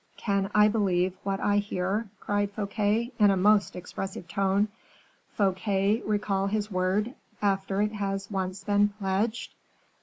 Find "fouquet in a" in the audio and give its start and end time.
2.49-3.37